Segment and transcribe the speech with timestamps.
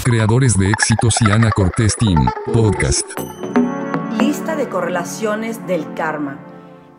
[0.00, 3.06] Creadores de éxitos y Ana Cortés Team, podcast.
[4.18, 6.40] Lista de correlaciones del karma.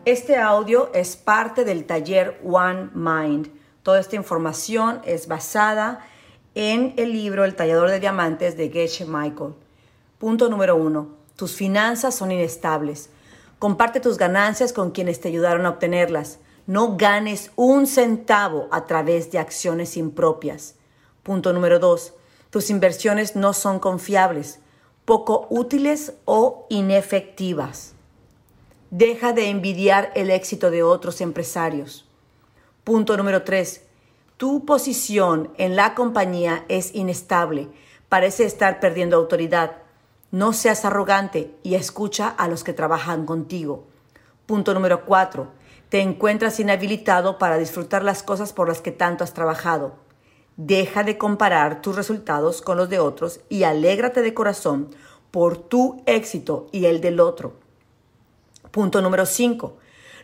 [0.06, 3.50] Este audio es parte del taller One Mind.
[3.82, 6.06] Toda esta información es basada
[6.54, 9.54] en el libro El tallador de diamantes de Geshe Michael.
[10.18, 11.08] Punto número uno.
[11.36, 13.10] Tus finanzas son inestables.
[13.58, 16.38] Comparte tus ganancias con quienes te ayudaron a obtenerlas.
[16.66, 20.76] No ganes un centavo a través de acciones impropias.
[21.22, 22.14] Punto número dos.
[22.54, 24.60] Tus inversiones no son confiables,
[25.04, 27.94] poco útiles o inefectivas.
[28.92, 32.08] Deja de envidiar el éxito de otros empresarios.
[32.84, 33.82] Punto número tres.
[34.36, 37.70] Tu posición en la compañía es inestable.
[38.08, 39.78] Parece estar perdiendo autoridad.
[40.30, 43.88] No seas arrogante y escucha a los que trabajan contigo.
[44.46, 45.48] Punto número cuatro
[45.88, 50.03] te encuentras inhabilitado para disfrutar las cosas por las que tanto has trabajado.
[50.56, 54.90] Deja de comparar tus resultados con los de otros y alégrate de corazón
[55.30, 57.54] por tu éxito y el del otro.
[58.70, 59.76] Punto número 5.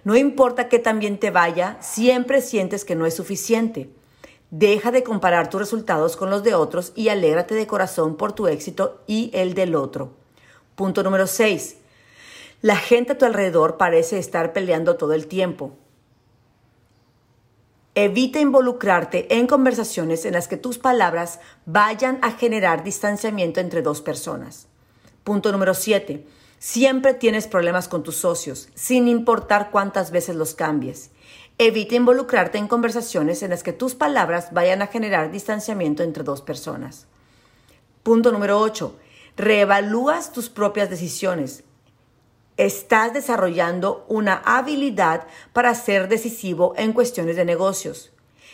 [0.05, 3.91] No importa que también te vaya, siempre sientes que no es suficiente.
[4.50, 8.47] Deja de comparar tus resultados con los de otros y alégrate de corazón por tu
[8.47, 10.12] éxito y el del otro.
[10.77, 11.77] Punto número 6.
[12.62, 15.72] La gente a tu alrededor parece estar peleando todo el tiempo.
[18.03, 24.01] Evita involucrarte en conversaciones en las que tus palabras vayan a generar distanciamiento entre dos
[24.01, 24.69] personas.
[25.23, 26.27] Punto número 7.
[26.59, 31.11] Siempre tienes problemas con tus socios, sin importar cuántas veces los cambies.
[31.59, 36.41] Evita involucrarte en conversaciones en las que tus palabras vayan a generar distanciamiento entre dos
[36.41, 37.06] personas.
[38.03, 38.97] Punto número 8.
[39.37, 41.65] Reevalúas tus propias decisiones
[42.66, 48.12] estás desarrollando una habilidad para ser decisivo en cuestiones de negocios.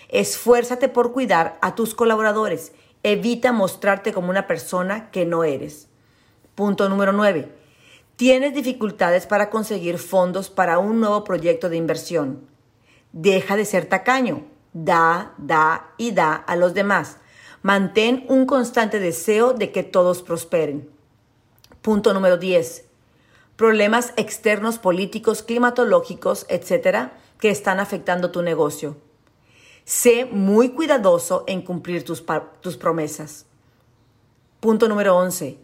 [0.08, 2.72] Esfuérzate por cuidar a tus colaboradores.
[3.02, 5.88] Evita mostrarte como una persona que no eres.
[6.54, 7.52] Punto número 9.
[8.14, 12.46] Tienes dificultades para conseguir fondos para un nuevo proyecto de inversión.
[13.12, 14.44] Deja de ser tacaño.
[14.72, 17.16] Da, da y da a los demás.
[17.62, 20.88] Mantén un constante deseo de que todos prosperen.
[21.82, 22.86] Punto número 10
[23.56, 28.96] problemas externos políticos, climatológicos, etcétera, que están afectando tu negocio.
[29.84, 32.24] Sé muy cuidadoso en cumplir tus,
[32.60, 33.46] tus promesas.
[34.60, 35.58] Punto número 11.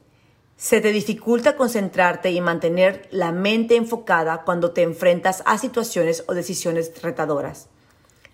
[0.57, 6.35] Se te dificulta concentrarte y mantener la mente enfocada cuando te enfrentas a situaciones o
[6.35, 7.69] decisiones retadoras.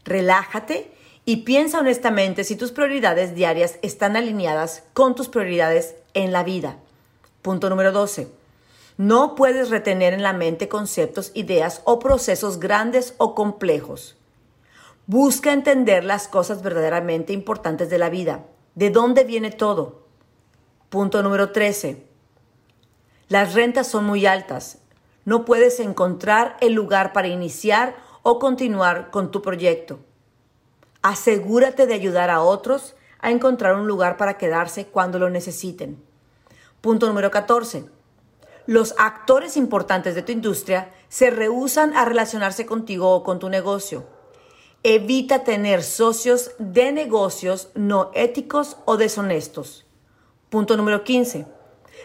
[0.04, 0.92] Relájate
[1.24, 6.76] y piensa honestamente si tus prioridades diarias están alineadas con tus prioridades en la vida.
[7.41, 8.38] Punto número 12.
[8.98, 14.16] No puedes retener en la mente conceptos, ideas o procesos grandes o complejos.
[15.06, 18.47] Busca entender las cosas verdaderamente importantes de la vida.
[18.75, 20.03] ¿De dónde viene todo?
[20.88, 22.09] Punto número 13.
[23.28, 24.78] Las rentas son muy altas.
[25.25, 27.94] No puedes encontrar el lugar para iniciar
[28.25, 30.00] o continuar con tu proyecto.
[31.03, 36.03] Asegúrate de ayudar a otros a encontrar un lugar para quedarse cuando lo necesiten.
[36.80, 37.97] Punto número 14
[38.68, 44.04] los actores importantes de tu industria se rehusan a relacionarse contigo o con tu negocio.
[44.82, 49.86] Evita tener socios de negocios no éticos o deshonestos.
[50.50, 51.46] Punto número 15.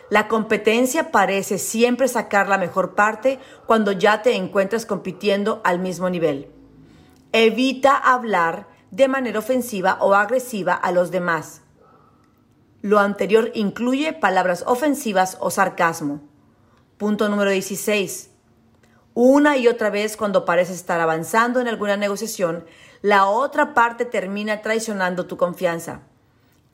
[0.09, 6.09] La competencia parece siempre sacar la mejor parte cuando ya te encuentras compitiendo al mismo
[6.09, 6.50] nivel.
[7.34, 11.62] Evita hablar de manera ofensiva o agresiva a los demás.
[12.81, 16.31] Lo anterior incluye palabras ofensivas o sarcasmo.
[16.98, 18.30] Punto número 16.
[19.16, 22.66] Una y otra vez cuando pareces estar avanzando en alguna negociación,
[23.02, 26.02] la otra parte termina traicionando tu confianza.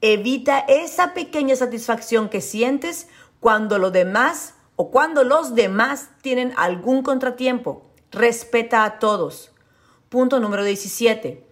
[0.02, 3.08] Evita esa pequeña satisfacción que sientes
[3.40, 7.86] cuando lo demás o cuando los demás tienen algún contratiempo.
[8.12, 9.52] Respeta a todos.
[10.10, 11.46] Punto número 17.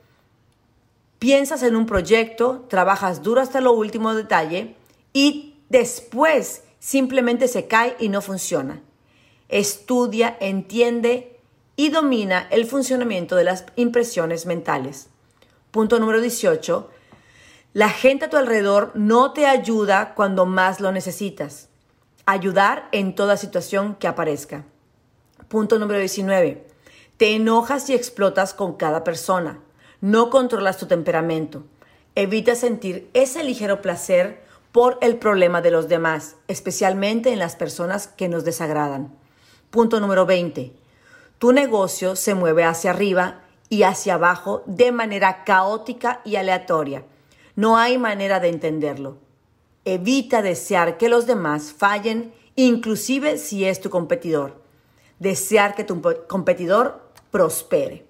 [1.20, 4.76] Piensas en un proyecto, trabajas duro hasta lo último detalle
[5.14, 8.82] y después simplemente se cae y no funciona.
[9.50, 11.40] Estudia, entiende
[11.76, 15.08] y domina el funcionamiento de las impresiones mentales.
[15.72, 16.90] Punto número 18.
[17.74, 21.70] La gente a tu alrededor no te ayuda cuando más lo necesitas.
[22.26, 24.66] Ayudar en toda situación que aparezca.
[25.48, 26.66] Punto número 19.
[27.18, 29.60] Te enojas y explotas con cada persona.
[30.02, 31.64] No controlas tu temperamento.
[32.16, 34.47] Evita sentir ese ligero placer
[34.78, 39.12] por el problema de los demás, especialmente en las personas que nos desagradan.
[39.72, 40.72] Punto número 20.
[41.40, 47.04] Tu negocio se mueve hacia arriba y hacia abajo de manera caótica y aleatoria.
[47.56, 49.18] No hay manera de entenderlo.
[49.84, 54.62] Evita desear que los demás fallen, inclusive si es tu competidor.
[55.18, 57.02] Desear que tu competidor
[57.32, 58.06] prospere.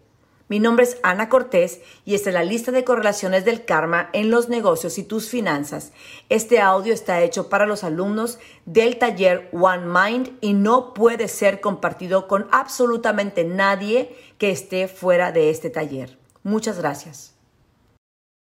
[0.49, 4.31] Mi nombre es Ana Cortés y esta es la lista de correlaciones del karma en
[4.31, 5.91] los negocios y tus finanzas.
[6.29, 11.59] Este audio está hecho para los alumnos del taller One Mind y no puede ser
[11.59, 16.17] compartido con absolutamente nadie que esté fuera de este taller.
[16.43, 17.36] Muchas gracias.